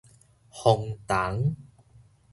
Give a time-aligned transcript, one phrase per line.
[0.49, 1.55] 封筒